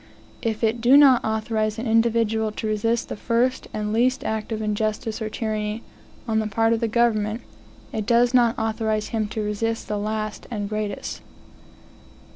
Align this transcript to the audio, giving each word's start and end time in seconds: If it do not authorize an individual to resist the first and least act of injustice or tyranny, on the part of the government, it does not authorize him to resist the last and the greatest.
If 0.41 0.63
it 0.63 0.81
do 0.81 0.97
not 0.97 1.23
authorize 1.23 1.77
an 1.77 1.85
individual 1.85 2.51
to 2.53 2.65
resist 2.65 3.07
the 3.07 3.15
first 3.15 3.67
and 3.71 3.93
least 3.93 4.23
act 4.23 4.51
of 4.51 4.59
injustice 4.59 5.21
or 5.21 5.29
tyranny, 5.29 5.83
on 6.27 6.39
the 6.39 6.47
part 6.47 6.73
of 6.73 6.79
the 6.79 6.87
government, 6.87 7.41
it 7.93 8.07
does 8.07 8.33
not 8.33 8.57
authorize 8.57 9.09
him 9.09 9.27
to 9.27 9.43
resist 9.43 9.87
the 9.87 9.99
last 9.99 10.47
and 10.49 10.63
the 10.65 10.69
greatest. 10.69 11.21